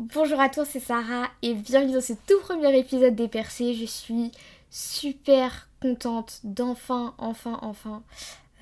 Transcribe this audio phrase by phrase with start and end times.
[0.00, 3.74] Bonjour à tous, c'est Sarah et bienvenue dans ce tout premier épisode des Percés.
[3.74, 4.32] Je suis
[4.70, 8.02] super contente d'enfin, enfin, enfin,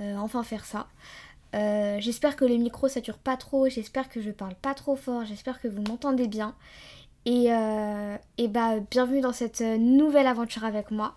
[0.01, 0.89] euh, enfin faire ça.
[1.55, 5.25] Euh, j'espère que le micro sature pas trop, j'espère que je parle pas trop fort,
[5.27, 6.57] j'espère que vous m'entendez bien.
[7.25, 11.15] Et, euh, et bah, bienvenue dans cette nouvelle aventure avec moi.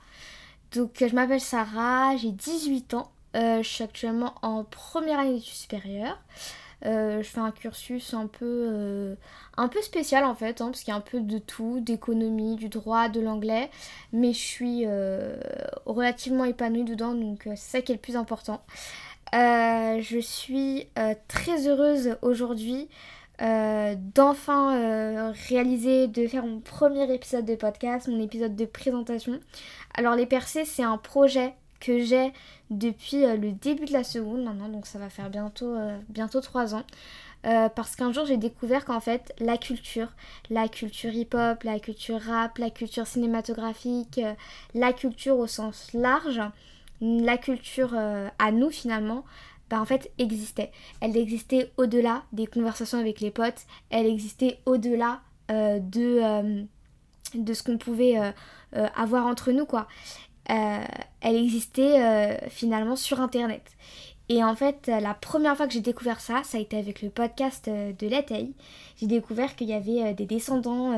[0.75, 6.19] Donc, je m'appelle Sarah, j'ai 18 ans, je suis actuellement en première année d'études supérieures.
[6.85, 9.15] Euh, je fais un cursus un peu, euh,
[9.57, 12.55] un peu spécial en fait, hein, parce qu'il y a un peu de tout, d'économie,
[12.55, 13.69] du droit, de l'anglais,
[14.13, 15.35] mais je suis euh,
[15.85, 18.63] relativement épanouie dedans, donc c'est ça qui est le plus important.
[19.33, 20.87] je suis
[21.27, 22.89] très heureuse aujourd'hui
[23.39, 29.39] d'enfin réaliser, de faire mon premier épisode de podcast, mon épisode de présentation.
[29.95, 32.31] Alors les percées, c'est un projet que j'ai
[32.69, 36.39] depuis euh, le début de la seconde maintenant, donc ça va faire bientôt, euh, bientôt
[36.39, 36.83] 3 ans.
[37.47, 40.09] Euh, parce qu'un jour j'ai découvert qu'en fait la culture,
[40.51, 44.21] la culture hip-hop, la culture rap, la culture cinématographique,
[44.75, 46.39] la culture au sens large,
[47.01, 49.25] la culture à nous finalement,
[49.71, 50.71] bah en fait existait.
[50.99, 56.63] Elle existait au-delà des conversations avec les potes, elle existait au-delà de,
[57.33, 58.19] de ce qu'on pouvait
[58.71, 59.87] avoir entre nous quoi.
[60.51, 60.83] Euh,
[61.21, 63.63] elle existait euh, finalement sur Internet.
[64.29, 67.09] Et en fait, la première fois que j'ai découvert ça, ça a été avec le
[67.09, 68.53] podcast euh, de l'ETI.
[68.97, 70.91] J'ai découvert qu'il y avait des descendants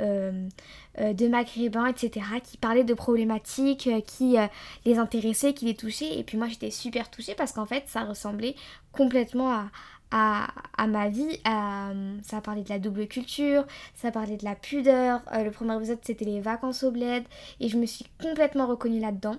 [0.00, 4.36] de maghrébins, etc., qui parlaient de problématiques qui
[4.84, 6.18] les intéressaient, qui les touchaient.
[6.18, 8.54] Et puis moi, j'étais super touchée parce qu'en fait, ça ressemblait
[8.92, 9.70] complètement à,
[10.10, 10.48] à,
[10.86, 11.40] ma vie.
[11.44, 15.22] ça a parlé de la double culture, ça parlé de la pudeur.
[15.32, 17.24] Euh, le premier épisode c'était les vacances au bled
[17.60, 19.36] et je me suis complètement reconnue là-dedans.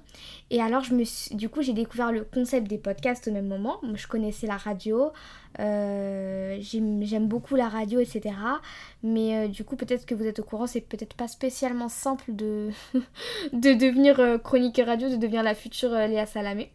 [0.50, 3.80] Et alors je me du coup j'ai découvert le concept des podcasts au même moment.
[3.94, 5.12] je connaissais la radio,
[5.60, 8.36] euh, j'aime beaucoup la radio, etc.
[9.04, 12.36] Mais euh, du coup peut-être que vous êtes au courant, c'est peut-être pas spécialement simple
[12.36, 12.70] de,
[13.54, 16.72] de devenir chroniqueur radio, de devenir la future Léa Salamé.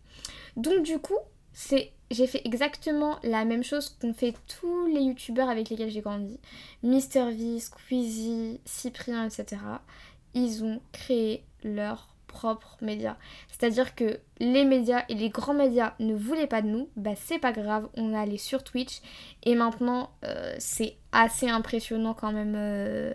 [0.56, 1.18] Donc du coup
[1.52, 6.00] c'est j'ai fait exactement la même chose qu'ont fait tous les youtubeurs avec lesquels j'ai
[6.00, 6.38] grandi.
[6.82, 9.62] MrV, Squeezie, Cyprien, etc.
[10.34, 13.16] Ils ont créé leur propre média.
[13.48, 17.40] C'est-à-dire que les médias et les grands médias ne voulaient pas de nous, bah c'est
[17.40, 19.00] pas grave, on est allé sur Twitch
[19.42, 23.12] et maintenant euh, c'est assez impressionnant quand même euh,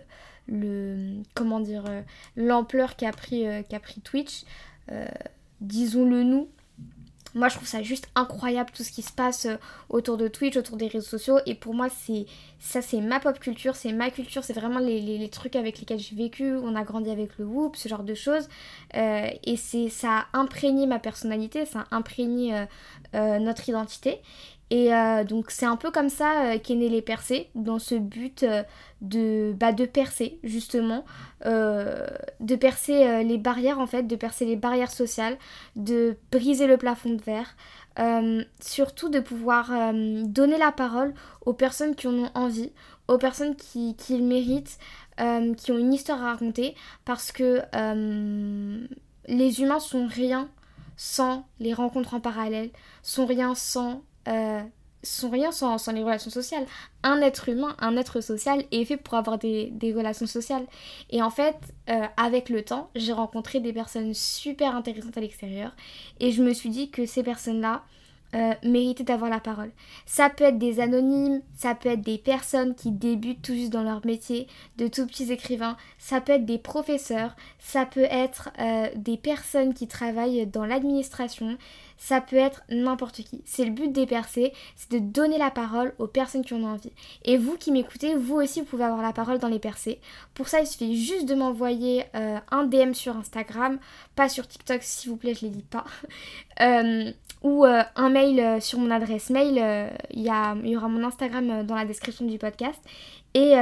[0.48, 2.02] le comment dire euh,
[2.36, 3.46] l'ampleur qu'a pris,
[3.82, 4.44] pris Twitch.
[5.62, 6.48] disons-le nous,
[7.36, 9.56] moi, je trouve ça juste incroyable tout ce qui se passe euh,
[9.90, 11.38] autour de Twitch, autour des réseaux sociaux.
[11.44, 12.24] Et pour moi, c'est
[12.58, 16.16] ça, c'est ma pop culture, c'est ma culture, c'est vraiment les, trucs avec lesquels j'ai
[16.16, 16.54] vécu.
[16.56, 18.48] On a grandi avec le Whoop, ce genre de choses.
[18.96, 22.66] Euh, et c'est ça a imprégné ma personnalité, ça a imprégné
[23.14, 24.22] euh, notre identité.
[24.70, 24.90] Et
[25.28, 28.44] donc c'est un peu comme ça qu'est né les percées, dans ce but
[29.00, 31.04] de, bah, de percer justement,
[31.44, 32.06] euh,
[32.40, 35.36] de percer euh, les barrières en fait, de percer les barrières sociales,
[35.76, 37.56] de briser le plafond de verre,
[37.98, 42.72] euh, surtout de pouvoir donner la parole aux personnes qui en ont envie,
[43.08, 44.78] aux personnes qui, qui le méritent,
[45.18, 47.62] qui ont une histoire à raconter, parce que
[49.28, 50.48] les humains sont rien
[50.96, 52.70] sans les rencontres en parallèle,
[53.02, 54.02] sont rien sans
[55.06, 56.66] sont rien sans, les relations sociales.
[57.02, 60.66] Un être humain, un être social est fait pour avoir des, relations sociales.
[61.10, 61.56] Et en fait,
[61.88, 65.74] euh, avec le temps, j'ai rencontré des personnes super intéressantes à l'extérieur.
[66.20, 67.82] Et je me suis dit que ces personnes-là,
[68.34, 69.70] euh, mériter d'avoir la parole.
[70.04, 73.84] Ça peut être des anonymes, ça peut être des personnes qui débutent tout juste dans
[73.84, 74.48] leur métier,
[74.78, 79.74] de tout petits écrivains, ça peut être des professeurs, ça peut être euh, des personnes
[79.74, 81.56] qui travaillent dans l'administration,
[81.96, 83.42] ça peut être n'importe qui.
[83.44, 86.72] C'est le but des percées, c'est de donner la parole aux personnes qui en ont
[86.72, 86.92] envie.
[87.24, 90.00] Et vous qui m'écoutez, vous aussi vous pouvez avoir la parole dans les percées.
[90.34, 93.78] Pour ça, il suffit juste de m'envoyer euh, un DM sur Instagram,
[94.14, 95.84] pas sur TikTok s'il vous plaît, je les lis pas.
[97.46, 99.58] ou euh, un mail euh, sur mon adresse mail.
[99.62, 102.80] Euh, il y, aura mon Instagram dans la description du podcast.
[103.38, 103.52] Et,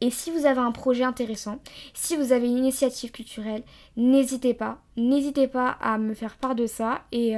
[0.00, 1.58] et, si vous avez un projet intéressant,
[1.92, 3.62] si vous avez une initiative culturelle,
[3.98, 4.80] n'hésitez pas.
[4.96, 7.02] N'hésitez pas à me faire part de ça.
[7.12, 7.34] Et,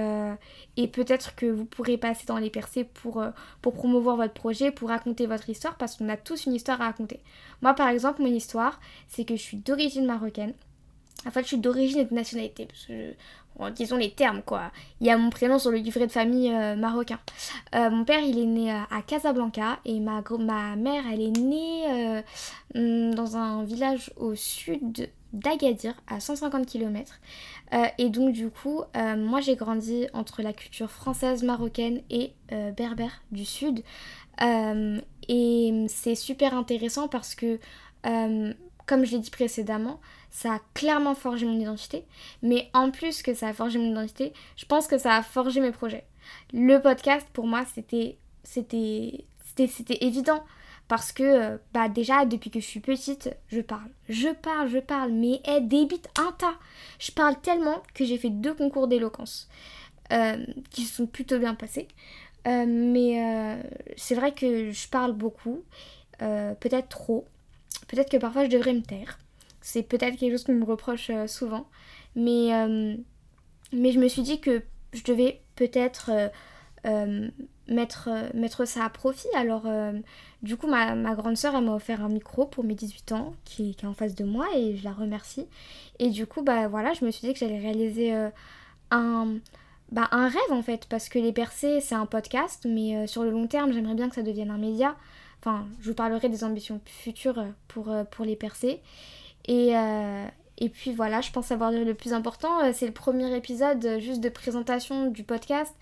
[0.77, 3.25] et peut-être que vous pourrez passer dans les percées pour,
[3.61, 6.85] pour promouvoir votre projet, pour raconter votre histoire, parce qu'on a tous une histoire à
[6.85, 7.19] raconter.
[7.61, 8.79] Moi, par exemple, mon histoire,
[9.09, 10.55] c'est que je suis d'origine marocaine.
[11.27, 12.69] En fait, je suis d'origine et de nationalité.
[13.69, 14.71] Disons les termes quoi.
[15.01, 17.19] Il y a mon prénom sur le livret de famille euh, marocain.
[17.75, 20.23] Euh, mon père il est né à Casablanca et ma,
[20.77, 22.23] mère elle est née euh,
[22.75, 27.21] hmm, dans un village au sud d'Agadir à 150 km.
[27.99, 28.83] et donc du coup
[29.17, 32.33] moi j'ai grandi entre la culture française, marocaine et
[32.77, 33.85] berbère du sud.
[34.41, 37.61] Et c'est super intéressant parce que,
[38.91, 40.01] comme je l'ai dit précédemment,
[40.31, 42.05] ça a clairement forgé mon identité.
[42.43, 45.61] Mais en plus que ça a forgé mon identité, je pense que ça a forgé
[45.61, 46.05] mes projets.
[46.53, 49.25] Le podcast, pour moi, c'était c'était
[50.01, 50.43] évident.
[50.89, 53.91] Parce que euh, bah déjà depuis que je suis petite je parle.
[54.09, 56.59] Je parle je parle mais elle débite un tas.
[56.99, 59.49] Je parle tellement que j'ai fait deux concours d'éloquence
[60.13, 61.87] euh, qui se sont plutôt bien passés.
[62.49, 63.63] Euh, mais
[63.97, 65.63] c'est vrai que je parle beaucoup
[66.19, 67.25] peut-être trop
[67.91, 69.19] peut-être que parfois je devrais me taire
[69.61, 71.67] c'est peut-être quelque chose qu'on me reproche souvent
[72.15, 72.51] mais
[73.73, 76.11] mais je me suis dit que je devais peut-être
[77.71, 79.29] mettre, euh, mettre ça à profit.
[79.35, 79.93] Alors, euh,
[80.43, 83.77] du coup, ma, grande sœur, elle m'a offert un micro pour mes 18 ans, qui,
[83.81, 85.47] est en face de moi, et je la remercie.
[85.99, 88.31] Et du coup, bah voilà, je me suis dit que j'allais réaliser euh,
[88.91, 89.37] un,
[89.93, 93.31] bah, un rêve, en fait, parce que Les Percées, c'est un podcast, mais sur le
[93.31, 94.97] long terme, j'aimerais bien que ça devienne un média.
[95.41, 98.81] Enfin, je vous parlerai des ambitions futures pour, pour Les Percées.
[99.47, 99.73] Et,
[100.59, 102.73] et puis voilà, je pense avoir le plus important.
[102.75, 105.75] C'est le premier épisode juste de présentation du podcast.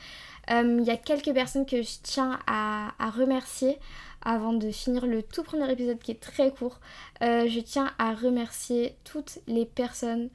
[0.49, 3.79] Il y a quelques personnes que je tiens à, remercier
[4.23, 6.81] avant de finir le tout premier épisode qui est très court.
[7.23, 10.29] Euh, je tiens à remercier toutes les personnes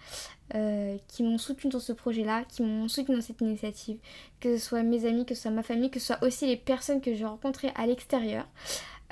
[0.55, 3.97] euh, qui m'ont soutenu dans ce projet-là, qui m'ont soutenu dans cette initiative,
[4.39, 6.57] que ce soit mes amis, que ce soit ma famille, que ce soit aussi les
[6.57, 8.45] personnes que j'ai rencontrées à l'extérieur.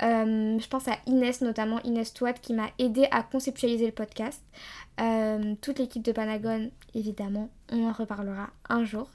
[0.02, 4.42] Euh, je pense à Inès notamment, Inès Touat qui m'a aidé à conceptualiser le podcast.
[5.60, 9.08] toute l'équipe de Panagon, évidemment, on en reparlera un jour.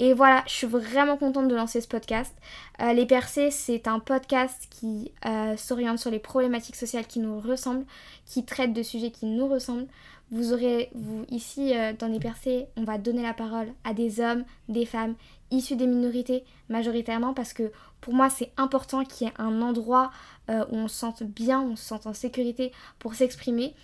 [0.00, 2.34] Et voilà, je suis vraiment contente de lancer ce podcast.
[2.80, 7.38] Euh, les percées, c'est un podcast qui euh, s'oriente sur les problématiques sociales qui nous
[7.38, 7.84] ressemblent,
[8.24, 9.86] qui traite de sujets qui nous ressemblent.
[10.30, 14.20] Vous aurez, vous, ici, euh, dans les percées, on va donner la parole à des
[14.20, 15.16] hommes, des femmes,
[15.50, 20.10] issus des minorités, majoritairement, parce que pour moi, c'est important qu'il y ait un endroit
[20.48, 23.74] où on se sente bien, où on se sente en sécurité pour s'exprimer.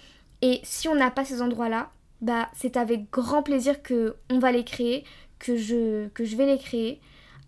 [0.42, 1.90] Et si on n'a pas ces endroits-là,
[2.20, 5.04] bah, c'est avec grand plaisir que on va les créer,
[5.38, 7.00] que je, que je vais les créer.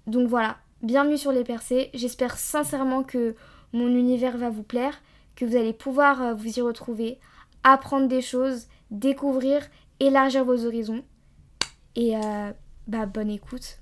[0.06, 1.91] Donc voilà, bienvenue sur les percées.
[1.94, 3.35] J'espère sincèrement que
[3.73, 5.00] mon univers va vous plaire,
[5.37, 7.19] que vous allez pouvoir euh, vous y retrouver,
[7.62, 9.62] apprendre des choses, découvrir,
[10.00, 11.05] élargir vos horizons.
[11.94, 12.53] Et euh,
[12.87, 13.81] bah bonne écoute.